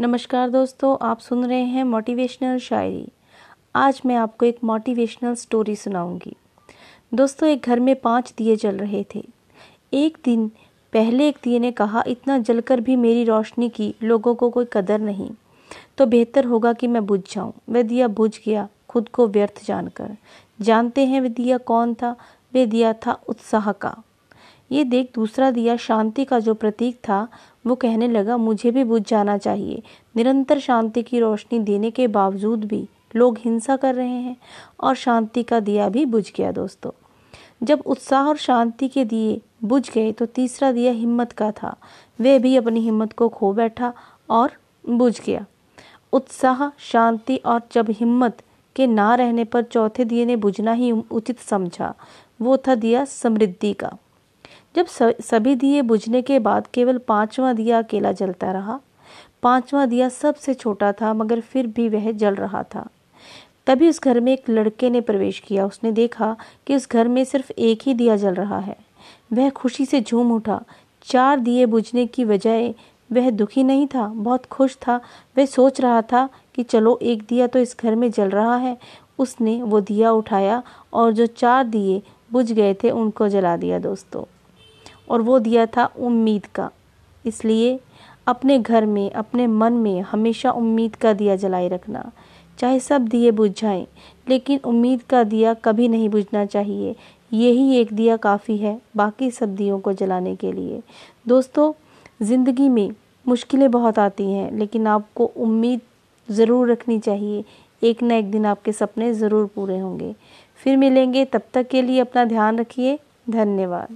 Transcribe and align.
नमस्कार 0.00 0.50
दोस्तों, 0.50 0.96
आप 1.02 1.18
सुन 1.18 1.46
रहे 1.46 1.62
हैं 1.62 1.84
मोटिवेशनल 1.84 2.58
शायरी। 2.58 3.08
आज 3.74 4.02
मैं 4.06 4.16
आपको 4.16 4.46
एक 4.46 4.58
मोटिवेशनल 4.64 5.34
स्टोरी 5.34 5.76
सुनाऊँगी। 5.76 6.36
दोस्तों, 7.14 7.48
एक 7.48 7.62
घर 7.62 7.80
में 7.80 7.96
पाँच 7.96 8.34
दिए 8.38 8.56
जल 8.56 8.76
रहे 8.76 9.04
थे। 9.14 9.24
एक 9.92 10.18
दिन, 10.24 10.50
पहले 10.92 11.28
एक 11.28 11.38
दिए 11.44 11.58
ने 11.58 11.72
कहा, 11.72 12.04
इतना 12.06 12.38
जलकर 12.38 12.80
भी 12.80 12.96
मेरी 12.96 13.24
रोशनी 13.24 13.68
की 13.68 13.94
लोगों 14.02 14.34
को 14.34 14.50
कोई 14.50 14.66
कदर 14.72 14.98
नहीं। 14.98 15.30
तो 15.98 16.06
बेहतर 16.06 16.44
होगा 16.44 16.72
कि 16.72 16.86
मैं 16.86 17.06
बुझ 17.06 17.34
जाऊँ। 17.34 17.52
वह 17.68 17.82
दिया 17.82 18.08
बुझ 18.08 18.40
गया, 18.46 18.68
खुद 18.88 19.08
को 19.08 19.28
व्यर्थ 19.28 19.64
जानकर। 19.64 20.16
जानते 20.60 21.06
हैं 21.06 21.20
वह 21.20 21.28
दिया 21.28 21.58
कौन 21.58 21.94
था? 21.94 22.16
वह 22.54 22.66
दिया 22.66 22.92
था 22.92 23.12
उत्साह 23.28 23.72
का। 23.72 24.02
ये 24.72 24.84
देख 24.84 25.10
दूसरा 25.14 25.50
दिया, 25.50 25.76
शांति 25.76 26.24
का 26.24 26.38
जो 26.38 26.54
प्रतीक 26.54 26.96
था, 26.96 27.28
वो 27.66 27.74
कहने 27.74 28.08
लगा, 28.08 28.36
मुझे 28.36 28.70
भी 28.70 28.84
बुझ 28.84 29.02
जाना 29.08 29.38
चाहिए। 29.38 29.82
निरंतर 30.16 30.58
शांति 30.58 31.02
की 31.02 31.20
रोशनी 31.20 31.58
देने 31.58 31.90
के 31.90 32.06
बावजूद 32.06 32.64
भी 32.64 32.88
लोग 33.16 33.38
हिंसा 33.38 33.76
कर 33.76 33.94
रहे 33.94 34.08
हैं 34.08 34.36
और 34.80 34.94
शांति 34.94 35.42
का 35.42 35.60
दिया 35.60 35.88
भी 35.88 36.04
बुझ 36.04 36.32
गया, 36.36 36.52
दोस्तों। 36.52 36.90
जब 37.62 37.82
उत्साह 37.86 38.28
और 38.28 38.36
शांति 38.36 38.88
के 38.88 39.04
दिए 39.04 39.40
बुझ 39.64 39.90
गए 39.90 40.12
तो 40.12 40.26
तीसरा 40.26 40.72
दिया 40.72 40.92
हिम्मत 40.92 41.32
का 41.32 41.52
था। 41.52 41.76
वह 42.20 42.38
भी 42.38 42.56
अपनी 42.56 42.80
हिम्मत 42.80 43.12
को 43.12 43.28
खो 43.28 43.52
बैठा 43.52 43.92
और 44.30 44.52
बुझ 44.88 45.20
गया। 45.20 45.44
उत्साह, 46.12 46.68
शांति 46.78 47.36
और 47.36 47.62
जब 47.72 47.86
हिम्मत 47.90 48.42
के 48.76 48.86
ना 48.86 49.14
रहने 49.14 49.44
पर 49.44 49.62
चौथे 49.62 50.04
दिए 50.04 50.24
ने 50.24 50.36
बुझना 50.36 50.72
ही 50.72 50.90
उचित 50.92 51.38
समझा। 51.38 51.94
वो 52.42 52.56
था 52.56 52.74
दिया 52.74 53.04
समृद्धि 53.04 53.72
का। 53.72 53.96
जब 54.76 54.86
सभी 55.20 55.54
दिए 55.54 55.82
बुझने 55.82 56.22
के 56.22 56.38
बाद 56.38 56.66
केवल 56.66 56.98
पांचवा 56.98 57.52
दिया 57.52 57.78
अकेला 57.78 58.12
जलता 58.12 58.52
रहा। 58.52 58.80
पांचवा 59.42 59.86
दिया 59.86 60.08
सबसे 60.08 60.54
छोटा 60.54 60.92
था, 60.92 61.14
मगर 61.14 61.40
फिर 61.40 61.66
भी 61.66 61.88
वह 61.88 62.12
जल 62.12 62.34
रहा 62.34 62.62
था। 62.62 62.88
तभी 63.66 63.88
उस 63.88 64.00
घर 64.02 64.20
में 64.20 64.32
एक 64.32 64.50
लड़के 64.50 64.90
ने 64.90 65.00
प्रवेश 65.00 65.38
किया। 65.38 65.66
उसने 65.66 65.92
देखा 65.92 66.36
कि 66.66 66.76
उस 66.76 66.88
घर 66.90 67.08
में 67.08 67.24
सिर्फ़ 67.24 67.52
एक 67.52 67.80
ही 67.82 67.94
दिया 67.94 68.16
जल 68.16 68.34
रहा 68.34 68.58
है। 68.58 68.76
वह 69.32 69.50
खुशी 69.50 69.86
से 69.86 70.00
झूम 70.00 70.32
उठा। 70.32 70.62
चार 71.02 71.40
दिए 71.40 71.66
बुझने 71.66 72.06
की 72.06 72.24
बजाय 72.24 72.74
वह 73.12 73.30
दुखी 73.30 73.64
नहीं 73.64 73.86
था, 73.86 74.06
बहुत 74.06 74.46
खुश 74.46 74.76
था। 74.76 75.00
वह 75.38 75.46
सोच 75.46 75.80
रहा 75.80 76.02
था 76.02 76.28
कि 76.54 76.62
चलो 76.62 76.98
एक 77.02 77.22
दिया 77.22 77.46
तो 77.46 77.58
इस 77.58 77.76
घर 77.80 77.94
में 77.94 78.10
जल 78.10 78.30
रहा 78.30 78.56
है। 78.56 78.76
उसने 79.18 79.62
वो 79.62 79.80
दिया 79.80 80.12
उठाया 80.12 80.62
और 80.92 81.12
जो 81.12 81.26
चार 81.26 81.64
दिए 81.64 82.02
बुझ 82.32 82.52
गए 82.52 82.74
थे 82.74 82.90
उनको 82.90 83.28
जला 83.28 83.56
दिया 83.56 83.78
दोस्तों। 83.78 84.24
और 85.08 85.22
वो 85.22 85.38
दिया 85.38 85.66
था 85.66 85.84
उम्मीद 85.98 86.46
का। 86.46 86.70
इसलिए 87.24 87.78
अपने 88.26 88.58
घर 88.58 88.86
में, 88.86 89.10
अपने 89.10 89.46
मन 89.46 89.72
में 89.72 90.00
हमेशा 90.02 90.50
उम्मीद 90.50 90.96
का 90.96 91.12
दिया 91.12 91.36
जलाए 91.36 91.68
रखना। 91.68 92.10
चाहे 92.58 92.80
सब 92.80 93.08
दिए 93.08 93.30
बुझ 93.30 93.50
जाएँ 93.60 93.86
लेकिन 94.28 94.60
उम्मीद 94.64 95.02
का 95.02 95.22
दिया 95.24 95.54
कभी 95.54 95.88
नहीं 95.88 96.08
बुझना 96.08 96.44
चाहिए। 96.46 96.94
यही 97.32 97.76
एक 97.76 97.92
दिया 97.92 98.16
काफ़ी 98.16 98.56
है 98.56 98.80
बाकी 98.96 99.30
सब 99.30 99.54
दियों 99.56 99.78
को 99.80 99.92
जलाने 99.92 100.36
के 100.36 100.52
लिए। 100.52 100.80
दोस्तों, 101.28 101.72
ज़िंदगी 102.22 102.68
में 102.68 102.90
मुश्किलें 103.26 103.70
बहुत 103.70 103.98
आती 103.98 104.30
हैं, 104.32 104.50
लेकिन 104.52 104.86
आपको 104.86 105.24
उम्मीद 105.26 105.80
ज़रूर 106.28 106.70
रखनी 106.70 106.98
चाहिए। 106.98 107.44
एक 107.82 108.02
ना 108.02 108.14
एक 108.14 108.30
दिन 108.30 108.46
आपके 108.46 108.72
सपने 108.72 109.12
ज़रूर 109.14 109.46
पूरे 109.54 109.78
होंगे। 109.78 110.14
फिर 110.56 110.76
मिलेंगे, 110.76 111.24
तब 111.24 111.42
तक 111.54 111.68
के 111.68 111.82
लिए 111.82 112.00
अपना 112.00 112.24
ध्यान 112.24 112.58
रखिए। 112.58 112.98
धन्यवाद। 113.30 113.88